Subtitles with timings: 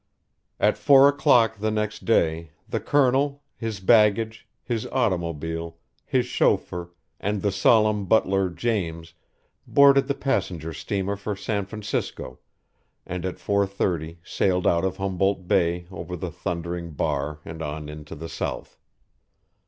[0.59, 5.77] At four o'clock the next day the Colonel, his baggage, his automobile,
[6.07, 6.89] his chauffeur,
[7.19, 9.13] and the solemn butler James,
[9.67, 12.39] boarded the passenger steamer for San Francisco,
[13.05, 17.87] and at four thirty sailed out of Humboldt Bay over the thundering bar and on
[17.87, 18.79] into the south.